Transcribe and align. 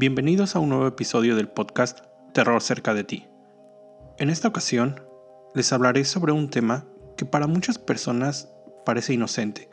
Bienvenidos 0.00 0.56
a 0.56 0.60
un 0.60 0.70
nuevo 0.70 0.86
episodio 0.86 1.36
del 1.36 1.48
podcast 1.48 2.00
Terror 2.32 2.62
cerca 2.62 2.94
de 2.94 3.04
ti. 3.04 3.28
En 4.16 4.30
esta 4.30 4.48
ocasión 4.48 4.98
les 5.54 5.74
hablaré 5.74 6.06
sobre 6.06 6.32
un 6.32 6.48
tema 6.48 6.86
que 7.18 7.26
para 7.26 7.46
muchas 7.46 7.76
personas 7.76 8.50
parece 8.86 9.12
inocente, 9.12 9.68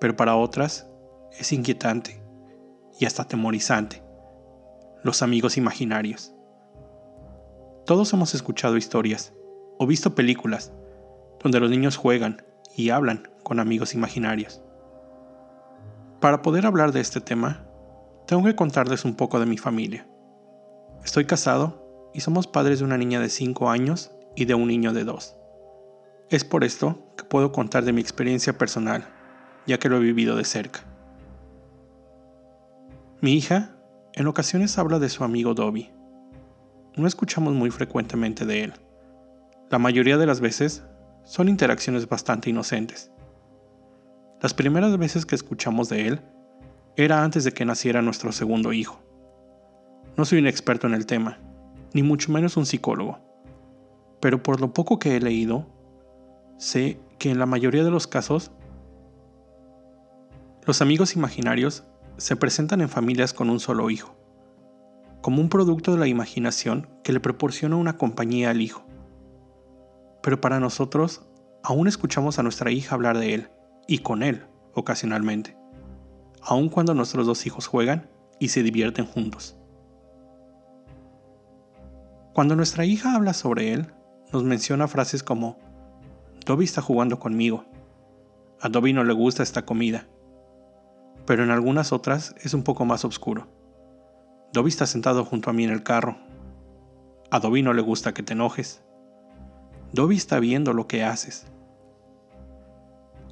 pero 0.00 0.16
para 0.16 0.34
otras 0.34 0.90
es 1.38 1.52
inquietante 1.52 2.20
y 2.98 3.04
hasta 3.04 3.22
atemorizante. 3.22 4.02
Los 5.04 5.22
amigos 5.22 5.56
imaginarios. 5.56 6.34
Todos 7.84 8.12
hemos 8.14 8.34
escuchado 8.34 8.76
historias 8.76 9.32
o 9.78 9.86
visto 9.86 10.16
películas 10.16 10.72
donde 11.40 11.60
los 11.60 11.70
niños 11.70 11.96
juegan 11.96 12.42
y 12.76 12.90
hablan 12.90 13.30
con 13.44 13.60
amigos 13.60 13.94
imaginarios. 13.94 14.60
Para 16.20 16.42
poder 16.42 16.66
hablar 16.66 16.90
de 16.90 16.98
este 16.98 17.20
tema, 17.20 17.65
tengo 18.26 18.42
que 18.42 18.56
contarles 18.56 19.04
un 19.04 19.14
poco 19.14 19.38
de 19.38 19.46
mi 19.46 19.56
familia. 19.56 20.06
Estoy 21.04 21.26
casado 21.26 22.10
y 22.12 22.20
somos 22.20 22.46
padres 22.46 22.80
de 22.80 22.84
una 22.84 22.98
niña 22.98 23.20
de 23.20 23.28
5 23.28 23.70
años 23.70 24.10
y 24.34 24.46
de 24.46 24.54
un 24.54 24.66
niño 24.66 24.92
de 24.92 25.04
2. 25.04 25.36
Es 26.30 26.44
por 26.44 26.64
esto 26.64 27.12
que 27.16 27.24
puedo 27.24 27.52
contar 27.52 27.84
de 27.84 27.92
mi 27.92 28.00
experiencia 28.00 28.58
personal, 28.58 29.06
ya 29.66 29.78
que 29.78 29.88
lo 29.88 29.98
he 29.98 30.00
vivido 30.00 30.36
de 30.36 30.44
cerca. 30.44 30.80
Mi 33.20 33.34
hija 33.34 33.76
en 34.14 34.26
ocasiones 34.26 34.76
habla 34.76 34.98
de 34.98 35.08
su 35.08 35.22
amigo 35.22 35.54
Dobby. 35.54 35.92
No 36.96 37.06
escuchamos 37.06 37.54
muy 37.54 37.70
frecuentemente 37.70 38.44
de 38.44 38.64
él. 38.64 38.74
La 39.70 39.78
mayoría 39.78 40.16
de 40.16 40.26
las 40.26 40.40
veces 40.40 40.82
son 41.24 41.48
interacciones 41.48 42.08
bastante 42.08 42.50
inocentes. 42.50 43.12
Las 44.40 44.52
primeras 44.54 44.96
veces 44.98 45.26
que 45.26 45.34
escuchamos 45.34 45.88
de 45.88 46.08
él 46.08 46.20
era 46.96 47.22
antes 47.22 47.44
de 47.44 47.52
que 47.52 47.66
naciera 47.66 48.00
nuestro 48.00 48.32
segundo 48.32 48.72
hijo. 48.72 48.98
No 50.16 50.24
soy 50.24 50.38
un 50.38 50.46
experto 50.46 50.86
en 50.86 50.94
el 50.94 51.04
tema, 51.04 51.38
ni 51.92 52.02
mucho 52.02 52.32
menos 52.32 52.56
un 52.56 52.64
psicólogo, 52.64 53.18
pero 54.18 54.42
por 54.42 54.62
lo 54.62 54.72
poco 54.72 54.98
que 54.98 55.14
he 55.14 55.20
leído, 55.20 55.66
sé 56.56 56.98
que 57.18 57.30
en 57.30 57.38
la 57.38 57.44
mayoría 57.44 57.84
de 57.84 57.90
los 57.90 58.06
casos, 58.06 58.50
los 60.64 60.80
amigos 60.80 61.16
imaginarios 61.16 61.84
se 62.16 62.34
presentan 62.34 62.80
en 62.80 62.88
familias 62.88 63.34
con 63.34 63.50
un 63.50 63.60
solo 63.60 63.90
hijo, 63.90 64.16
como 65.20 65.42
un 65.42 65.50
producto 65.50 65.92
de 65.92 65.98
la 65.98 66.06
imaginación 66.06 66.88
que 67.04 67.12
le 67.12 67.20
proporciona 67.20 67.76
una 67.76 67.98
compañía 67.98 68.48
al 68.48 68.62
hijo. 68.62 68.86
Pero 70.22 70.40
para 70.40 70.60
nosotros, 70.60 71.26
aún 71.62 71.88
escuchamos 71.88 72.38
a 72.38 72.42
nuestra 72.42 72.70
hija 72.70 72.94
hablar 72.94 73.18
de 73.18 73.34
él, 73.34 73.50
y 73.86 73.98
con 73.98 74.22
él, 74.22 74.46
ocasionalmente 74.72 75.56
aun 76.46 76.68
cuando 76.68 76.94
nuestros 76.94 77.26
dos 77.26 77.44
hijos 77.44 77.66
juegan 77.66 78.08
y 78.38 78.48
se 78.48 78.62
divierten 78.62 79.04
juntos. 79.04 79.56
Cuando 82.32 82.54
nuestra 82.54 82.84
hija 82.84 83.14
habla 83.14 83.32
sobre 83.32 83.72
él, 83.72 83.92
nos 84.32 84.44
menciona 84.44 84.86
frases 84.86 85.24
como, 85.24 85.58
Dobby 86.44 86.64
está 86.64 86.82
jugando 86.82 87.18
conmigo, 87.18 87.64
a 88.60 88.68
Dobby 88.68 88.92
no 88.92 89.02
le 89.02 89.12
gusta 89.12 89.42
esta 89.42 89.66
comida, 89.66 90.06
pero 91.26 91.42
en 91.42 91.50
algunas 91.50 91.92
otras 91.92 92.36
es 92.40 92.54
un 92.54 92.62
poco 92.62 92.84
más 92.84 93.04
oscuro. 93.04 93.48
Dobby 94.52 94.68
está 94.68 94.86
sentado 94.86 95.24
junto 95.24 95.50
a 95.50 95.52
mí 95.52 95.64
en 95.64 95.70
el 95.70 95.82
carro, 95.82 96.16
a 97.30 97.40
Dobby 97.40 97.62
no 97.62 97.72
le 97.72 97.82
gusta 97.82 98.14
que 98.14 98.22
te 98.22 98.34
enojes, 98.34 98.84
Dobby 99.92 100.16
está 100.16 100.38
viendo 100.38 100.72
lo 100.74 100.86
que 100.86 101.02
haces. 101.02 101.46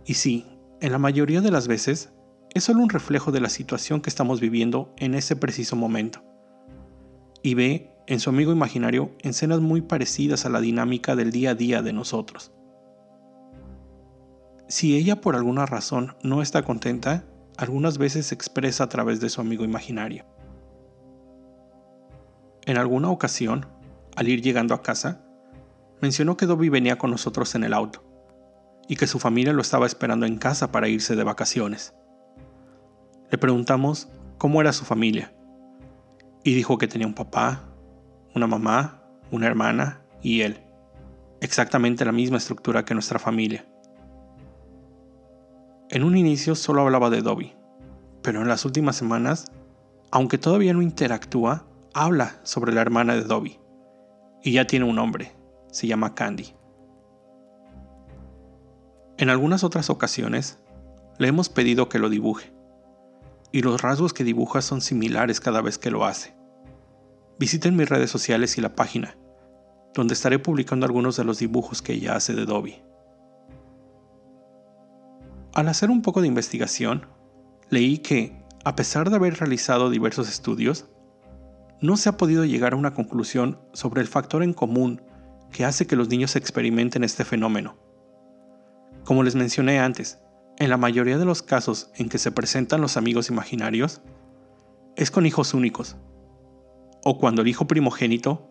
Y 0.05 0.15
sí, 0.15 0.47
en 0.81 0.91
la 0.91 0.99
mayoría 0.99 1.41
de 1.41 1.50
las 1.50 1.69
veces 1.69 2.14
es 2.54 2.65
solo 2.65 2.82
un 2.82 2.88
reflejo 2.88 3.32
de 3.32 3.41
la 3.41 3.48
situación 3.48 4.00
que 4.00 4.09
estamos 4.09 4.41
viviendo 4.41 4.94
en 4.97 5.15
ese 5.15 5.34
preciso 5.34 5.75
momento. 5.75 6.22
Y 7.42 7.54
ve 7.54 7.91
en 8.06 8.20
su 8.20 8.31
amigo 8.31 8.53
imaginario 8.53 9.10
escenas 9.20 9.60
muy 9.60 9.82
parecidas 9.82 10.47
a 10.47 10.50
la 10.50 10.60
dinámica 10.60 11.16
del 11.16 11.32
día 11.32 11.50
a 11.50 11.54
día 11.54 11.82
de 11.82 11.92
nosotros. 11.92 12.53
Si 14.69 14.97
ella 14.97 15.20
por 15.20 15.34
alguna 15.34 15.66
razón 15.66 16.16
no 16.22 16.42
está 16.42 16.62
contenta, 16.62 17.25
algunas 17.56 17.98
veces 17.98 18.26
se 18.26 18.34
expresa 18.34 18.84
a 18.84 18.88
través 18.88 19.21
de 19.21 19.28
su 19.28 19.41
amigo 19.41 19.65
imaginario. 19.65 20.25
En 22.66 22.78
alguna 22.78 23.10
ocasión, 23.10 23.66
al 24.16 24.28
ir 24.28 24.42
llegando 24.42 24.75
a 24.75 24.82
casa, 24.82 25.26
mencionó 26.00 26.36
que 26.36 26.47
Dobby 26.47 26.69
venía 26.69 26.98
con 26.98 27.10
nosotros 27.10 27.54
en 27.56 27.65
el 27.65 27.75
auto 27.75 28.04
y 28.88 28.97
que 28.97 29.06
su 29.06 29.19
familia 29.19 29.53
lo 29.53 29.60
estaba 29.60 29.86
esperando 29.86 30.25
en 30.25 30.38
casa 30.38 30.71
para 30.71 30.88
irse 30.88 31.16
de 31.16 31.25
vacaciones. 31.25 31.94
Le 33.34 33.39
preguntamos 33.39 34.06
cómo 34.39 34.61
era 34.61 34.72
su 34.72 34.84
familia 34.84 35.34
y 36.45 36.55
dijo 36.55 36.78
que 36.78 36.87
tenía 36.87 37.09
un 37.09 37.15
papá, 37.15 37.65
una 38.33 38.47
mamá, 38.47 39.03
una 39.33 39.49
hermana 39.49 40.05
y 40.22 40.43
él. 40.43 40.61
Exactamente 41.41 42.05
la 42.05 42.12
misma 42.12 42.37
estructura 42.37 42.84
que 42.84 42.95
nuestra 42.95 43.19
familia. 43.19 43.67
En 45.91 46.05
un 46.05 46.17
inicio 46.17 46.55
solo 46.55 46.83
hablaba 46.83 47.11
de 47.11 47.22
Dobby, 47.22 47.55
pero 48.22 48.41
en 48.41 48.47
las 48.47 48.65
últimas 48.65 48.95
semanas, 48.95 49.51
aunque 50.12 50.39
todavía 50.39 50.72
no 50.72 50.81
interactúa, 50.81 51.66
habla 51.93 52.37
sobre 52.45 52.72
la 52.72 52.83
hermana 52.83 53.16
de 53.16 53.25
Dobby. 53.25 53.59
Y 54.45 54.53
ya 54.53 54.69
tiene 54.69 54.84
un 54.84 54.95
nombre, 54.95 55.33
se 55.72 55.89
llama 55.89 56.15
Candy. 56.15 56.55
En 59.19 59.28
algunas 59.28 59.65
otras 59.65 59.91
ocasiones, 59.91 60.61
le 61.19 61.27
hemos 61.27 61.49
pedido 61.49 61.89
que 61.89 61.99
lo 61.99 62.09
dibuje, 62.09 62.53
y 63.54 63.62
los 63.62 63.81
rasgos 63.81 64.12
que 64.12 64.25
dibuja 64.25 64.62
son 64.62 64.81
similares 64.81 65.38
cada 65.38 65.62
vez 65.62 65.78
que 65.78 65.92
lo 65.92 66.04
hace. 66.04 66.34
Visiten 67.38 67.76
mis 67.76 67.88
redes 67.88 68.10
sociales 68.10 68.59
y 68.59 68.60
la 68.60 68.75
página, 68.75 69.16
donde 69.94 70.15
estaré 70.15 70.41
publicando 70.41 70.87
algunos 70.87 71.16
de 71.16 71.22
los 71.22 71.38
dibujos 71.38 71.81
que 71.81 71.92
ella 71.92 72.16
hace 72.16 72.34
de 72.34 72.47
Dobby. 72.47 72.82
Al 75.53 75.69
hacer 75.69 75.88
un 75.88 76.03
poco 76.03 76.20
de 76.20 76.26
investigación, 76.26 77.06
leí 77.70 77.98
que, 77.98 78.42
a 78.65 78.75
pesar 78.75 79.09
de 79.09 79.15
haber 79.15 79.38
realizado 79.38 79.88
diversos 79.88 80.28
estudios, 80.28 80.86
no 81.81 81.97
se 81.97 82.09
ha 82.09 82.16
podido 82.16 82.44
llegar 82.44 82.72
a 82.72 82.76
una 82.76 82.92
conclusión 82.92 83.60
sobre 83.72 84.00
el 84.00 84.09
factor 84.09 84.42
en 84.42 84.53
común 84.53 85.00
que 85.53 85.65
hace 85.65 85.86
que 85.86 85.94
los 85.94 86.09
niños 86.09 86.34
experimenten 86.34 87.04
este 87.04 87.25
fenómeno. 87.25 87.76
Como 89.04 89.22
les 89.22 89.36
mencioné 89.36 89.78
antes, 89.78 90.19
en 90.59 90.70
la 90.70 90.76
mayoría 90.76 91.19
de 91.19 91.25
los 91.25 91.42
casos 91.42 91.91
en 91.97 92.09
que 92.09 92.19
se 92.19 92.31
presentan 92.32 92.81
los 92.81 92.97
amigos 92.97 93.28
imaginarios, 93.28 94.00
es 94.97 95.10
con 95.10 95.26
hijos 95.26 95.54
únicos, 95.54 95.97
o 97.03 97.19
cuando 97.19 97.42
el 97.42 97.48
hijo 97.48 97.66
primogénito 97.66 98.48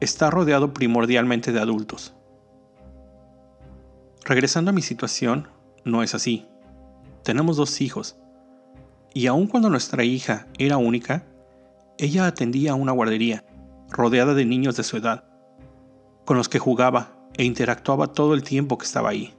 está 0.00 0.30
rodeado 0.30 0.72
primordialmente 0.72 1.52
de 1.52 1.60
adultos. 1.60 2.14
Regresando 4.24 4.70
a 4.70 4.74
mi 4.74 4.82
situación, 4.82 5.48
no 5.84 6.02
es 6.02 6.14
así. 6.14 6.46
Tenemos 7.22 7.56
dos 7.56 7.80
hijos, 7.80 8.16
y 9.14 9.26
aun 9.26 9.46
cuando 9.46 9.68
nuestra 9.68 10.04
hija 10.04 10.46
era 10.58 10.78
única, 10.78 11.26
ella 11.98 12.26
atendía 12.26 12.72
a 12.72 12.76
una 12.76 12.92
guardería, 12.92 13.44
rodeada 13.90 14.34
de 14.34 14.46
niños 14.46 14.76
de 14.76 14.84
su 14.84 14.96
edad, 14.96 15.24
con 16.24 16.36
los 16.36 16.48
que 16.48 16.58
jugaba 16.58 17.12
e 17.36 17.44
interactuaba 17.44 18.08
todo 18.08 18.34
el 18.34 18.42
tiempo 18.42 18.78
que 18.78 18.86
estaba 18.86 19.10
ahí. 19.10 19.34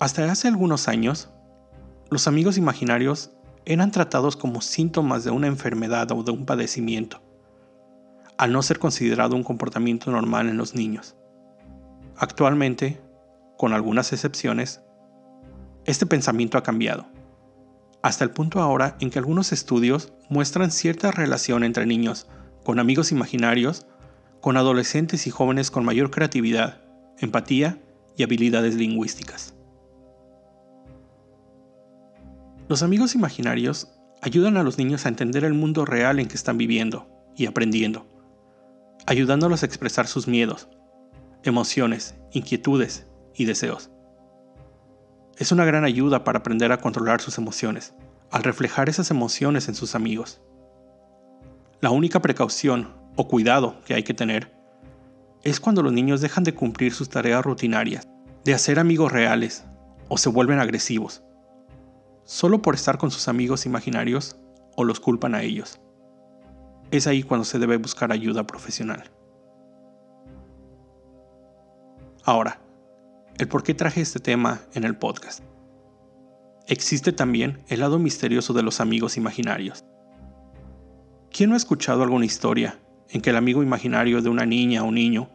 Hasta 0.00 0.30
hace 0.30 0.46
algunos 0.46 0.86
años, 0.86 1.28
los 2.08 2.28
amigos 2.28 2.56
imaginarios 2.56 3.32
eran 3.64 3.90
tratados 3.90 4.36
como 4.36 4.60
síntomas 4.60 5.24
de 5.24 5.32
una 5.32 5.48
enfermedad 5.48 6.12
o 6.12 6.22
de 6.22 6.30
un 6.30 6.46
padecimiento, 6.46 7.20
al 8.36 8.52
no 8.52 8.62
ser 8.62 8.78
considerado 8.78 9.34
un 9.34 9.42
comportamiento 9.42 10.12
normal 10.12 10.48
en 10.48 10.56
los 10.56 10.76
niños. 10.76 11.16
Actualmente, 12.16 13.00
con 13.56 13.72
algunas 13.72 14.12
excepciones, 14.12 14.82
este 15.84 16.06
pensamiento 16.06 16.58
ha 16.58 16.62
cambiado, 16.62 17.06
hasta 18.00 18.22
el 18.22 18.30
punto 18.30 18.60
ahora 18.60 18.96
en 19.00 19.10
que 19.10 19.18
algunos 19.18 19.50
estudios 19.50 20.12
muestran 20.28 20.70
cierta 20.70 21.10
relación 21.10 21.64
entre 21.64 21.86
niños 21.86 22.28
con 22.62 22.78
amigos 22.78 23.10
imaginarios 23.10 23.84
con 24.40 24.56
adolescentes 24.56 25.26
y 25.26 25.30
jóvenes 25.30 25.72
con 25.72 25.84
mayor 25.84 26.12
creatividad, 26.12 26.82
empatía 27.18 27.82
y 28.16 28.22
habilidades 28.22 28.76
lingüísticas. 28.76 29.57
Los 32.68 32.82
amigos 32.82 33.14
imaginarios 33.14 33.88
ayudan 34.20 34.58
a 34.58 34.62
los 34.62 34.76
niños 34.76 35.06
a 35.06 35.08
entender 35.08 35.42
el 35.42 35.54
mundo 35.54 35.86
real 35.86 36.20
en 36.20 36.28
que 36.28 36.34
están 36.34 36.58
viviendo 36.58 37.08
y 37.34 37.46
aprendiendo, 37.46 38.06
ayudándolos 39.06 39.62
a 39.62 39.66
expresar 39.66 40.06
sus 40.06 40.28
miedos, 40.28 40.68
emociones, 41.44 42.14
inquietudes 42.30 43.06
y 43.34 43.46
deseos. 43.46 43.90
Es 45.38 45.50
una 45.50 45.64
gran 45.64 45.84
ayuda 45.84 46.24
para 46.24 46.40
aprender 46.40 46.70
a 46.70 46.76
controlar 46.76 47.22
sus 47.22 47.38
emociones, 47.38 47.94
al 48.30 48.42
reflejar 48.42 48.90
esas 48.90 49.10
emociones 49.10 49.68
en 49.68 49.74
sus 49.74 49.94
amigos. 49.94 50.42
La 51.80 51.88
única 51.88 52.20
precaución 52.20 52.92
o 53.16 53.28
cuidado 53.28 53.80
que 53.86 53.94
hay 53.94 54.02
que 54.02 54.12
tener 54.12 54.54
es 55.42 55.58
cuando 55.58 55.82
los 55.82 55.94
niños 55.94 56.20
dejan 56.20 56.44
de 56.44 56.54
cumplir 56.54 56.92
sus 56.92 57.08
tareas 57.08 57.42
rutinarias, 57.42 58.06
de 58.44 58.52
hacer 58.52 58.78
amigos 58.78 59.10
reales 59.10 59.64
o 60.08 60.18
se 60.18 60.28
vuelven 60.28 60.58
agresivos 60.58 61.24
solo 62.28 62.60
por 62.60 62.74
estar 62.74 62.98
con 62.98 63.10
sus 63.10 63.26
amigos 63.26 63.64
imaginarios 63.64 64.36
o 64.76 64.84
los 64.84 65.00
culpan 65.00 65.34
a 65.34 65.42
ellos. 65.42 65.80
Es 66.90 67.06
ahí 67.06 67.22
cuando 67.22 67.46
se 67.46 67.58
debe 67.58 67.78
buscar 67.78 68.12
ayuda 68.12 68.46
profesional. 68.46 69.10
Ahora, 72.24 72.60
el 73.38 73.48
por 73.48 73.62
qué 73.62 73.72
traje 73.72 74.02
este 74.02 74.20
tema 74.20 74.60
en 74.74 74.84
el 74.84 74.94
podcast. 74.94 75.42
Existe 76.66 77.12
también 77.12 77.64
el 77.68 77.80
lado 77.80 77.98
misterioso 77.98 78.52
de 78.52 78.62
los 78.62 78.82
amigos 78.82 79.16
imaginarios. 79.16 79.86
¿Quién 81.30 81.48
no 81.48 81.54
ha 81.54 81.56
escuchado 81.56 82.02
alguna 82.02 82.26
historia 82.26 82.78
en 83.08 83.22
que 83.22 83.30
el 83.30 83.36
amigo 83.36 83.62
imaginario 83.62 84.20
de 84.20 84.28
una 84.28 84.44
niña 84.44 84.84
o 84.84 84.92
niño 84.92 85.30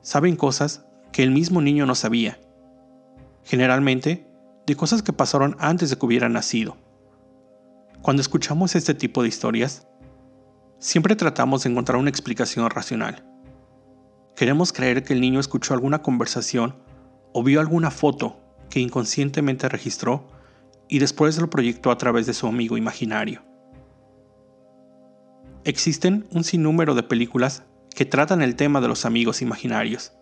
saben 0.00 0.34
cosas 0.34 0.84
que 1.12 1.22
el 1.22 1.30
mismo 1.30 1.62
niño 1.62 1.86
no 1.86 1.94
sabía? 1.94 2.40
Generalmente, 3.44 4.33
de 4.66 4.76
cosas 4.76 5.02
que 5.02 5.12
pasaron 5.12 5.56
antes 5.58 5.90
de 5.90 5.96
que 5.96 6.06
hubiera 6.06 6.28
nacido. 6.28 6.76
Cuando 8.02 8.22
escuchamos 8.22 8.74
este 8.74 8.94
tipo 8.94 9.22
de 9.22 9.28
historias, 9.28 9.86
siempre 10.78 11.16
tratamos 11.16 11.62
de 11.62 11.70
encontrar 11.70 11.98
una 11.98 12.10
explicación 12.10 12.68
racional. 12.70 13.24
Queremos 14.36 14.72
creer 14.72 15.04
que 15.04 15.12
el 15.12 15.20
niño 15.20 15.40
escuchó 15.40 15.74
alguna 15.74 16.02
conversación 16.02 16.76
o 17.32 17.42
vio 17.42 17.60
alguna 17.60 17.90
foto 17.90 18.36
que 18.68 18.80
inconscientemente 18.80 19.68
registró 19.68 20.26
y 20.88 20.98
después 20.98 21.38
lo 21.38 21.48
proyectó 21.48 21.90
a 21.90 21.98
través 21.98 22.26
de 22.26 22.34
su 22.34 22.46
amigo 22.46 22.76
imaginario. 22.76 23.42
Existen 25.64 26.26
un 26.30 26.44
sinnúmero 26.44 26.94
de 26.94 27.02
películas 27.02 27.64
que 27.94 28.04
tratan 28.04 28.42
el 28.42 28.56
tema 28.56 28.80
de 28.80 28.88
los 28.88 29.06
amigos 29.06 29.40
imaginarios, 29.40 30.12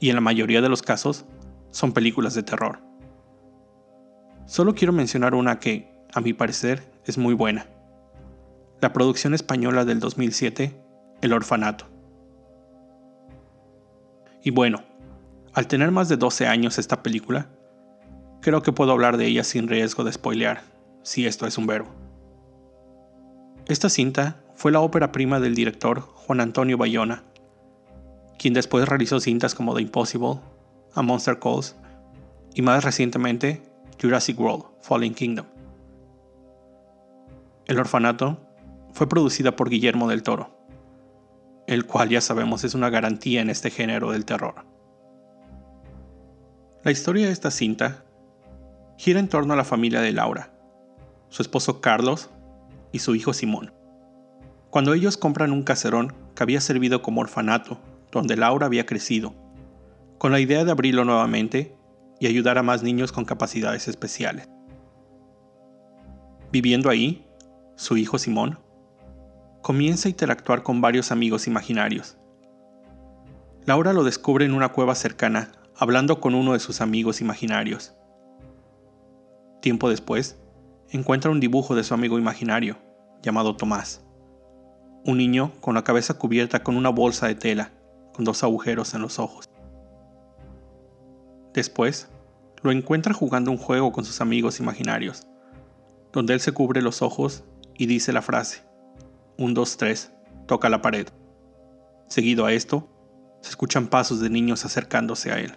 y 0.00 0.08
en 0.08 0.14
la 0.14 0.20
mayoría 0.20 0.62
de 0.62 0.68
los 0.68 0.80
casos 0.80 1.26
son 1.70 1.92
películas 1.92 2.34
de 2.34 2.44
terror. 2.44 2.80
Solo 4.46 4.74
quiero 4.74 4.92
mencionar 4.92 5.34
una 5.34 5.58
que, 5.58 5.90
a 6.12 6.20
mi 6.20 6.32
parecer, 6.34 6.92
es 7.06 7.16
muy 7.16 7.34
buena. 7.34 7.66
La 8.80 8.92
producción 8.92 9.32
española 9.32 9.84
del 9.84 10.00
2007, 10.00 10.78
El 11.22 11.32
Orfanato. 11.32 11.86
Y 14.42 14.50
bueno, 14.50 14.82
al 15.54 15.66
tener 15.66 15.90
más 15.90 16.10
de 16.10 16.18
12 16.18 16.46
años 16.46 16.78
esta 16.78 17.02
película, 17.02 17.48
creo 18.42 18.62
que 18.62 18.72
puedo 18.72 18.92
hablar 18.92 19.16
de 19.16 19.26
ella 19.26 19.44
sin 19.44 19.68
riesgo 19.68 20.04
de 20.04 20.12
spoilear, 20.12 20.62
si 21.02 21.26
esto 21.26 21.46
es 21.46 21.56
un 21.56 21.66
verbo. 21.66 21.88
Esta 23.66 23.88
cinta 23.88 24.42
fue 24.54 24.72
la 24.72 24.80
ópera 24.80 25.10
prima 25.10 25.40
del 25.40 25.54
director 25.54 26.00
Juan 26.00 26.42
Antonio 26.42 26.76
Bayona, 26.76 27.24
quien 28.38 28.52
después 28.52 28.86
realizó 28.86 29.20
cintas 29.20 29.54
como 29.54 29.74
The 29.74 29.80
Impossible, 29.80 30.40
A 30.94 31.00
Monster 31.00 31.38
Calls 31.38 31.76
y 32.54 32.60
más 32.60 32.84
recientemente 32.84 33.62
Jurassic 34.00 34.38
World 34.38 34.64
Fallen 34.82 35.14
Kingdom. 35.14 35.46
El 37.66 37.78
orfanato 37.78 38.38
fue 38.92 39.08
producida 39.08 39.56
por 39.56 39.70
Guillermo 39.70 40.08
del 40.08 40.22
Toro, 40.22 40.50
el 41.66 41.86
cual 41.86 42.10
ya 42.10 42.20
sabemos 42.20 42.64
es 42.64 42.74
una 42.74 42.90
garantía 42.90 43.40
en 43.40 43.50
este 43.50 43.70
género 43.70 44.12
del 44.12 44.24
terror. 44.24 44.66
La 46.82 46.90
historia 46.90 47.26
de 47.26 47.32
esta 47.32 47.50
cinta 47.50 48.04
gira 48.98 49.18
en 49.18 49.28
torno 49.28 49.54
a 49.54 49.56
la 49.56 49.64
familia 49.64 50.00
de 50.00 50.12
Laura, 50.12 50.52
su 51.30 51.42
esposo 51.42 51.80
Carlos 51.80 52.30
y 52.92 52.98
su 52.98 53.14
hijo 53.14 53.32
Simón. 53.32 53.72
Cuando 54.70 54.92
ellos 54.92 55.16
compran 55.16 55.52
un 55.52 55.62
caserón 55.62 56.14
que 56.34 56.42
había 56.42 56.60
servido 56.60 57.00
como 57.00 57.22
orfanato, 57.22 57.78
donde 58.12 58.36
Laura 58.36 58.66
había 58.66 58.86
crecido, 58.86 59.34
con 60.18 60.32
la 60.32 60.40
idea 60.40 60.64
de 60.64 60.70
abrirlo 60.70 61.04
nuevamente 61.04 61.73
y 62.20 62.26
ayudar 62.26 62.58
a 62.58 62.62
más 62.62 62.82
niños 62.82 63.12
con 63.12 63.24
capacidades 63.24 63.88
especiales. 63.88 64.48
Viviendo 66.52 66.90
ahí, 66.90 67.26
su 67.76 67.96
hijo 67.96 68.18
Simón 68.18 68.58
comienza 69.62 70.08
a 70.08 70.10
interactuar 70.10 70.62
con 70.62 70.80
varios 70.80 71.10
amigos 71.10 71.46
imaginarios. 71.46 72.18
Laura 73.64 73.94
lo 73.94 74.04
descubre 74.04 74.44
en 74.44 74.52
una 74.52 74.68
cueva 74.68 74.94
cercana, 74.94 75.52
hablando 75.74 76.20
con 76.20 76.34
uno 76.34 76.52
de 76.52 76.60
sus 76.60 76.82
amigos 76.82 77.22
imaginarios. 77.22 77.94
Tiempo 79.62 79.88
después, 79.88 80.38
encuentra 80.90 81.30
un 81.30 81.40
dibujo 81.40 81.74
de 81.74 81.82
su 81.82 81.94
amigo 81.94 82.18
imaginario, 82.18 82.76
llamado 83.22 83.56
Tomás. 83.56 84.04
Un 85.06 85.16
niño 85.16 85.52
con 85.60 85.74
la 85.74 85.82
cabeza 85.82 86.14
cubierta 86.14 86.62
con 86.62 86.76
una 86.76 86.90
bolsa 86.90 87.26
de 87.26 87.34
tela, 87.34 87.72
con 88.12 88.24
dos 88.26 88.42
agujeros 88.44 88.92
en 88.92 89.00
los 89.00 89.18
ojos. 89.18 89.48
Después, 91.54 92.08
lo 92.62 92.72
encuentra 92.72 93.14
jugando 93.14 93.52
un 93.52 93.58
juego 93.58 93.92
con 93.92 94.04
sus 94.04 94.20
amigos 94.20 94.58
imaginarios, 94.58 95.28
donde 96.12 96.34
él 96.34 96.40
se 96.40 96.50
cubre 96.50 96.82
los 96.82 97.00
ojos 97.00 97.44
y 97.78 97.86
dice 97.86 98.12
la 98.12 98.22
frase, 98.22 98.64
1, 99.38 99.54
2, 99.54 99.76
3, 99.76 100.12
toca 100.46 100.68
la 100.68 100.82
pared. 100.82 101.06
Seguido 102.08 102.44
a 102.44 102.52
esto, 102.52 102.88
se 103.40 103.50
escuchan 103.50 103.86
pasos 103.86 104.20
de 104.20 104.30
niños 104.30 104.64
acercándose 104.64 105.30
a 105.30 105.38
él. 105.38 105.52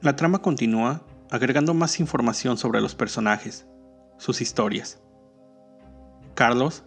La 0.00 0.16
trama 0.16 0.40
continúa 0.40 1.02
agregando 1.30 1.74
más 1.74 2.00
información 2.00 2.56
sobre 2.58 2.80
los 2.80 2.96
personajes, 2.96 3.68
sus 4.16 4.40
historias. 4.40 5.00
Carlos 6.34 6.84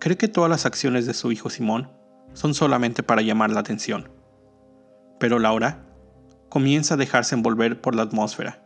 cree 0.00 0.16
que 0.16 0.28
todas 0.28 0.50
las 0.50 0.66
acciones 0.66 1.06
de 1.06 1.14
su 1.14 1.30
hijo 1.30 1.48
Simón 1.48 1.92
son 2.32 2.54
solamente 2.54 3.04
para 3.04 3.22
llamar 3.22 3.50
la 3.50 3.60
atención, 3.60 4.08
pero 5.20 5.38
Laura 5.38 5.91
comienza 6.52 6.92
a 6.92 6.96
dejarse 6.98 7.34
envolver 7.34 7.80
por 7.80 7.94
la 7.94 8.02
atmósfera. 8.02 8.62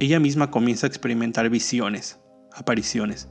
Ella 0.00 0.18
misma 0.18 0.50
comienza 0.50 0.86
a 0.86 0.88
experimentar 0.88 1.48
visiones, 1.48 2.18
apariciones, 2.52 3.28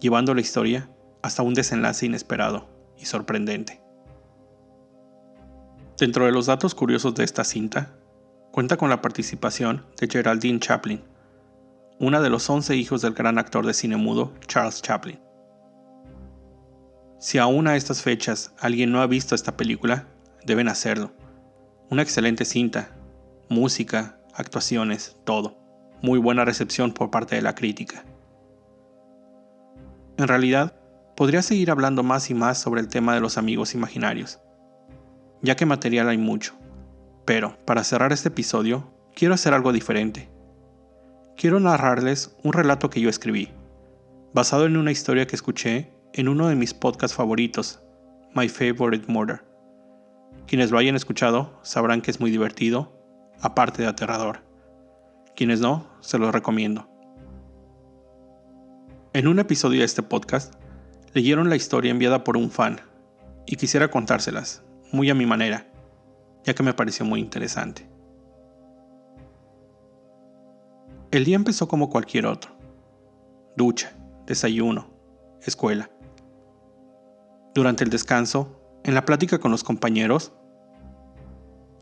llevando 0.00 0.32
la 0.32 0.40
historia 0.40 0.88
hasta 1.22 1.42
un 1.42 1.52
desenlace 1.52 2.06
inesperado 2.06 2.66
y 2.96 3.04
sorprendente. 3.04 3.82
Dentro 5.98 6.24
de 6.24 6.32
los 6.32 6.46
datos 6.46 6.74
curiosos 6.74 7.14
de 7.14 7.24
esta 7.24 7.44
cinta 7.44 7.94
cuenta 8.52 8.78
con 8.78 8.88
la 8.88 9.02
participación 9.02 9.84
de 10.00 10.08
Geraldine 10.10 10.58
Chaplin, 10.58 11.04
una 11.98 12.22
de 12.22 12.30
los 12.30 12.48
11 12.48 12.74
hijos 12.74 13.02
del 13.02 13.12
gran 13.12 13.36
actor 13.36 13.66
de 13.66 13.74
cine 13.74 13.98
mudo 13.98 14.32
Charles 14.46 14.80
Chaplin. 14.80 15.20
Si 17.20 17.36
aún 17.36 17.68
a 17.68 17.76
estas 17.76 18.00
fechas 18.00 18.54
alguien 18.58 18.92
no 18.92 19.02
ha 19.02 19.06
visto 19.06 19.34
esta 19.34 19.58
película, 19.58 20.08
deben 20.46 20.68
hacerlo. 20.68 21.12
Una 21.90 22.02
excelente 22.02 22.44
cinta, 22.44 22.90
música, 23.48 24.20
actuaciones, 24.34 25.16
todo. 25.24 25.56
Muy 26.02 26.18
buena 26.18 26.44
recepción 26.44 26.92
por 26.92 27.10
parte 27.10 27.34
de 27.34 27.40
la 27.40 27.54
crítica. 27.54 28.04
En 30.18 30.28
realidad, 30.28 30.78
podría 31.16 31.40
seguir 31.40 31.70
hablando 31.70 32.02
más 32.02 32.28
y 32.28 32.34
más 32.34 32.58
sobre 32.58 32.82
el 32.82 32.88
tema 32.88 33.14
de 33.14 33.20
los 33.20 33.38
amigos 33.38 33.74
imaginarios, 33.74 34.38
ya 35.40 35.56
que 35.56 35.64
material 35.64 36.10
hay 36.10 36.18
mucho. 36.18 36.52
Pero, 37.24 37.56
para 37.64 37.84
cerrar 37.84 38.12
este 38.12 38.28
episodio, 38.28 38.92
quiero 39.14 39.32
hacer 39.32 39.54
algo 39.54 39.72
diferente. 39.72 40.28
Quiero 41.38 41.58
narrarles 41.58 42.36
un 42.44 42.52
relato 42.52 42.90
que 42.90 43.00
yo 43.00 43.08
escribí, 43.08 43.48
basado 44.34 44.66
en 44.66 44.76
una 44.76 44.92
historia 44.92 45.26
que 45.26 45.36
escuché 45.36 45.90
en 46.12 46.28
uno 46.28 46.48
de 46.48 46.54
mis 46.54 46.74
podcasts 46.74 47.16
favoritos, 47.16 47.80
My 48.34 48.46
Favorite 48.50 49.10
Murder. 49.10 49.47
Quienes 50.48 50.72
lo 50.72 50.78
hayan 50.78 50.96
escuchado 50.96 51.60
sabrán 51.62 52.00
que 52.00 52.10
es 52.10 52.18
muy 52.18 52.32
divertido, 52.32 52.92
aparte 53.40 53.82
de 53.82 53.88
aterrador. 53.88 54.40
Quienes 55.36 55.60
no, 55.60 55.86
se 56.00 56.18
los 56.18 56.32
recomiendo. 56.32 56.90
En 59.12 59.28
un 59.28 59.38
episodio 59.38 59.78
de 59.78 59.84
este 59.84 60.02
podcast, 60.02 60.54
leyeron 61.14 61.48
la 61.48 61.54
historia 61.54 61.92
enviada 61.92 62.24
por 62.24 62.36
un 62.36 62.50
fan, 62.50 62.80
y 63.46 63.54
quisiera 63.54 63.88
contárselas, 63.88 64.64
muy 64.90 65.08
a 65.08 65.14
mi 65.14 65.24
manera 65.24 65.68
ya 66.48 66.54
que 66.54 66.62
me 66.62 66.72
pareció 66.72 67.04
muy 67.04 67.20
interesante. 67.20 67.86
El 71.10 71.26
día 71.26 71.36
empezó 71.36 71.68
como 71.68 71.90
cualquier 71.90 72.24
otro. 72.24 72.52
Ducha, 73.54 73.92
desayuno, 74.26 74.88
escuela. 75.42 75.90
Durante 77.54 77.84
el 77.84 77.90
descanso, 77.90 78.57
en 78.88 78.94
la 78.94 79.04
plática 79.04 79.38
con 79.38 79.50
los 79.50 79.64
compañeros, 79.64 80.32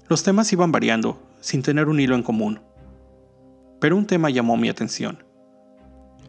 los 0.08 0.24
temas 0.24 0.52
iban 0.52 0.72
variando 0.72 1.22
sin 1.40 1.62
tener 1.62 1.86
un 1.86 2.00
hilo 2.00 2.16
en 2.16 2.24
común. 2.24 2.60
Pero 3.80 3.96
un 3.96 4.08
tema 4.08 4.28
llamó 4.28 4.56
mi 4.56 4.68
atención. 4.68 5.22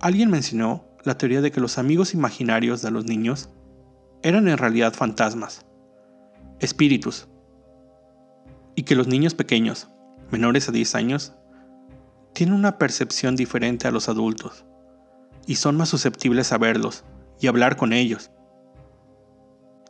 Alguien 0.02 0.30
mencionó 0.30 0.86
la 1.04 1.18
teoría 1.18 1.42
de 1.42 1.52
que 1.52 1.62
los 1.62 1.80
amigos 1.80 2.14
imaginarios 2.14 2.84
de 2.84 2.92
los 2.92 3.06
niños 3.06 3.50
eran 4.22 4.48
en 4.48 4.56
realidad 4.56 4.94
fantasmas, 4.94 5.66
espíritus 6.60 7.28
y 8.76 8.84
que 8.84 8.96
los 8.96 9.08
niños 9.08 9.34
pequeños, 9.34 9.90
menores 10.30 10.70
a 10.70 10.74
10 10.74 10.94
años, 10.94 11.34
tienen 12.34 12.54
una 12.54 12.78
percepción 12.78 13.36
diferente 13.36 13.88
a 13.88 13.92
los 13.92 14.10
adultos 14.10 14.64
y 15.48 15.56
son 15.56 15.76
más 15.76 15.90
susceptibles 15.90 16.52
a 16.52 16.60
verlos 16.60 17.04
y 17.40 17.48
hablar 17.48 17.78
con 17.78 17.94
ellos, 17.94 18.30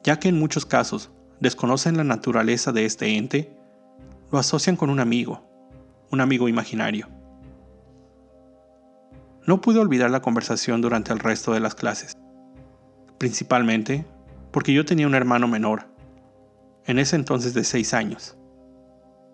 ya 0.08 0.20
que 0.20 0.30
en 0.30 0.40
muchos 0.40 0.66
casos 0.66 1.12
desconocen 1.42 1.98
la 1.98 2.06
naturaleza 2.06 2.72
de 2.72 2.86
este 2.86 3.18
ente, 3.18 3.54
lo 4.32 4.40
asocian 4.40 4.78
con 4.78 4.90
un 4.90 5.02
amigo, 5.02 5.44
un 6.12 6.22
amigo 6.22 6.48
imaginario. 6.48 7.10
No 9.46 9.60
pude 9.60 9.80
olvidar 9.80 10.10
la 10.10 10.22
conversación 10.22 10.80
durante 10.80 11.12
el 11.12 11.20
resto 11.20 11.52
de 11.52 11.60
las 11.60 11.76
clases, 11.76 12.14
principalmente 13.18 14.06
porque 14.52 14.72
yo 14.72 14.86
tenía 14.86 15.08
un 15.08 15.14
hermano 15.14 15.50
menor, 15.50 15.90
en 16.86 17.00
ese 17.00 17.18
entonces 17.18 17.54
de 17.54 17.66
6 17.66 17.94
años. 17.94 18.38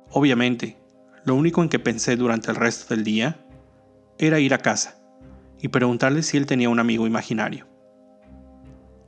Obviamente, 0.09 0.79
lo 1.23 1.35
único 1.35 1.61
en 1.61 1.69
que 1.69 1.77
pensé 1.77 2.15
durante 2.15 2.49
el 2.49 2.57
resto 2.57 2.95
del 2.95 3.03
día 3.03 3.45
era 4.17 4.39
ir 4.39 4.55
a 4.55 4.57
casa 4.57 4.95
y 5.61 5.67
preguntarle 5.67 6.23
si 6.23 6.37
él 6.37 6.47
tenía 6.47 6.69
un 6.69 6.79
amigo 6.79 7.05
imaginario. 7.05 7.67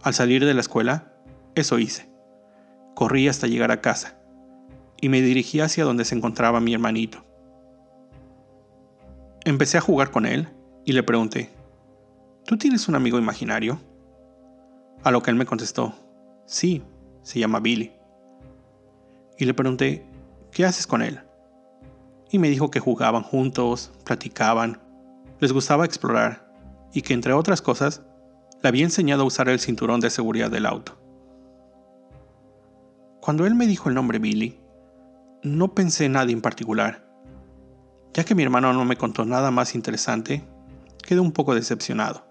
Al 0.04 0.14
salir 0.14 0.46
de 0.46 0.54
la 0.54 0.62
escuela, 0.62 1.15
eso 1.56 1.80
hice. 1.80 2.10
Corrí 2.96 3.28
hasta 3.28 3.48
llegar 3.48 3.72
a 3.72 3.82
casa 3.82 4.18
y 5.02 5.10
me 5.10 5.22
dirigí 5.22 5.60
hacia 5.60 5.84
donde 5.84 6.06
se 6.06 6.16
encontraba 6.16 6.60
mi 6.60 6.74
hermanito. 6.74 7.24
Empecé 9.44 9.78
a 9.78 9.82
jugar 9.82 10.12
con 10.12 10.26
él 10.26 10.50
y 10.86 10.94
le 10.94 11.04
pregunté, 11.04 11.52
¿tú 12.46 12.58
tienes 12.58 12.88
un 12.88 12.96
amigo 12.96 13.18
imaginario? 13.18 13.80
A 15.04 15.12
lo 15.12 15.22
que 15.22 15.32
él 15.32 15.38
me 15.38 15.46
contestó, 15.46 15.94
sí, 16.46 16.84
se 17.22 17.40
llama 17.40 17.60
Billy. 17.60 17.92
Y 19.38 19.46
le 19.46 19.54
pregunté, 19.54 20.06
¿qué 20.52 20.66
haces 20.66 20.88
con 20.88 21.02
él? 21.02 21.20
Y 22.32 22.40
me 22.40 22.50
dijo 22.50 22.72
que 22.72 22.80
jugaban 22.80 23.24
juntos, 23.24 23.92
platicaban, 24.04 24.82
les 25.40 25.54
gustaba 25.54 25.86
explorar 25.86 26.52
y 26.94 27.02
que 27.02 27.14
entre 27.14 27.34
otras 27.34 27.62
cosas, 27.62 28.02
le 28.64 28.70
había 28.70 28.86
enseñado 28.86 29.24
a 29.24 29.28
usar 29.28 29.50
el 29.50 29.60
cinturón 29.60 30.00
de 30.00 30.10
seguridad 30.10 30.50
del 30.50 30.66
auto. 30.66 30.98
Cuando 33.26 33.48
él 33.48 33.56
me 33.56 33.66
dijo 33.66 33.90
el 33.90 33.96
nombre 33.96 34.20
Billy, 34.20 34.60
no 35.42 35.74
pensé 35.74 36.06
en 36.06 36.12
nada 36.12 36.32
en 36.32 36.42
particular. 36.42 37.10
Ya 38.14 38.24
que 38.24 38.36
mi 38.36 38.44
hermano 38.44 38.72
no 38.72 38.86
me 38.86 38.98
contó 38.98 39.26
nada 39.26 39.50
más 39.50 39.74
interesante, 39.74 40.48
quedé 41.02 41.20
un 41.22 41.32
poco 41.32 41.56
decepcionado. 41.56 42.24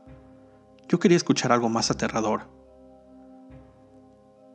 Yo 0.89 1.01
quería 1.01 1.17
escuchar 1.17 1.51
algo 1.51 1.69
más 1.69 1.91
aterrador. 1.91 2.43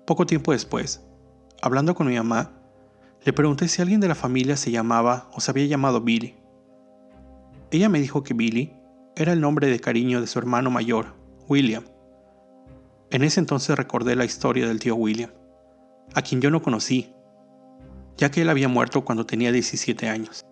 Poco 0.07 0.25
tiempo 0.25 0.53
después, 0.53 1.03
hablando 1.61 1.93
con 1.93 2.07
mi 2.07 2.15
mamá, 2.15 2.53
le 3.25 3.33
pregunté 3.33 3.67
si 3.67 3.81
alguien 3.81 3.99
de 3.99 4.07
la 4.07 4.15
familia 4.15 4.55
se 4.55 4.71
llamaba 4.71 5.29
o 5.33 5.41
se 5.41 5.51
había 5.51 5.65
llamado 5.65 5.99
Billy. 5.99 6.37
Ella 7.69 7.89
me 7.89 7.99
dijo 7.99 8.23
que 8.23 8.33
Billy 8.33 8.71
era 9.17 9.33
el 9.33 9.41
nombre 9.41 9.67
de 9.67 9.81
cariño 9.81 10.21
de 10.21 10.27
su 10.27 10.39
hermano 10.39 10.69
mayor, 10.69 11.17
William. 11.49 11.83
En 13.11 13.23
ese 13.23 13.41
entonces 13.41 13.75
recordé 13.75 14.15
la 14.15 14.23
historia 14.23 14.69
del 14.69 14.79
tío 14.79 14.95
William, 14.95 15.31
a 16.13 16.21
quien 16.21 16.41
yo 16.41 16.51
no 16.51 16.61
conocí, 16.61 17.13
ya 18.17 18.31
que 18.31 18.41
él 18.41 18.49
había 18.49 18.67
muerto 18.67 19.05
cuando 19.05 19.25
tenía 19.25 19.51
17 19.51 20.09
años. 20.09 20.45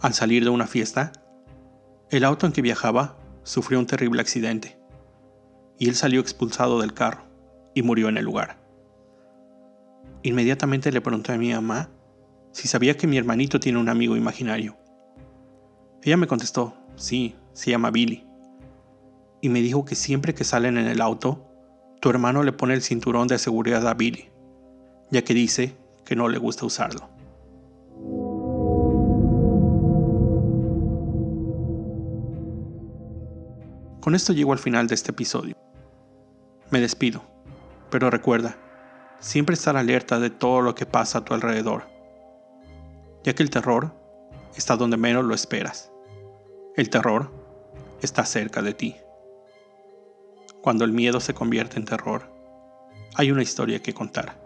Al 0.00 0.14
salir 0.14 0.44
de 0.44 0.50
una 0.50 0.66
fiesta, 0.66 1.12
el 2.10 2.24
auto 2.24 2.46
en 2.46 2.52
que 2.52 2.62
viajaba 2.62 3.16
sufrió 3.42 3.78
un 3.78 3.86
terrible 3.86 4.20
accidente, 4.20 4.78
y 5.78 5.88
él 5.88 5.94
salió 5.94 6.20
expulsado 6.20 6.80
del 6.80 6.94
carro 6.94 7.24
y 7.74 7.82
murió 7.82 8.08
en 8.08 8.16
el 8.16 8.24
lugar. 8.24 8.58
Inmediatamente 10.22 10.92
le 10.92 11.00
pregunté 11.00 11.32
a 11.32 11.38
mi 11.38 11.52
mamá 11.52 11.90
si 12.52 12.68
sabía 12.68 12.96
que 12.96 13.06
mi 13.06 13.16
hermanito 13.16 13.58
tiene 13.60 13.78
un 13.78 13.88
amigo 13.88 14.16
imaginario. 14.16 14.76
Ella 16.02 16.16
me 16.16 16.26
contestó, 16.26 16.74
sí, 16.96 17.36
se 17.52 17.70
llama 17.70 17.90
Billy, 17.90 18.26
y 19.40 19.48
me 19.48 19.60
dijo 19.60 19.84
que 19.84 19.94
siempre 19.94 20.34
que 20.34 20.44
salen 20.44 20.78
en 20.78 20.86
el 20.86 21.00
auto, 21.00 21.48
tu 22.00 22.10
hermano 22.10 22.42
le 22.42 22.52
pone 22.52 22.74
el 22.74 22.82
cinturón 22.82 23.28
de 23.28 23.38
seguridad 23.38 23.86
a 23.86 23.94
Billy, 23.94 24.31
ya 25.12 25.22
que 25.22 25.34
dice 25.34 25.76
que 26.06 26.16
no 26.16 26.28
le 26.28 26.38
gusta 26.38 26.64
usarlo. 26.64 27.08
Con 34.00 34.14
esto 34.16 34.32
llego 34.32 34.52
al 34.52 34.58
final 34.58 34.88
de 34.88 34.94
este 34.94 35.12
episodio. 35.12 35.54
Me 36.70 36.80
despido, 36.80 37.22
pero 37.90 38.10
recuerda, 38.10 38.56
siempre 39.20 39.54
estar 39.54 39.76
alerta 39.76 40.18
de 40.18 40.30
todo 40.30 40.62
lo 40.62 40.74
que 40.74 40.86
pasa 40.86 41.18
a 41.18 41.24
tu 41.24 41.34
alrededor, 41.34 41.84
ya 43.22 43.34
que 43.34 43.42
el 43.42 43.50
terror 43.50 43.94
está 44.56 44.76
donde 44.76 44.96
menos 44.96 45.26
lo 45.26 45.34
esperas. 45.34 45.92
El 46.74 46.88
terror 46.88 47.30
está 48.00 48.24
cerca 48.24 48.62
de 48.62 48.72
ti. 48.72 48.96
Cuando 50.62 50.84
el 50.86 50.92
miedo 50.92 51.20
se 51.20 51.34
convierte 51.34 51.76
en 51.76 51.84
terror, 51.84 52.32
hay 53.14 53.30
una 53.30 53.42
historia 53.42 53.82
que 53.82 53.92
contar. 53.92 54.41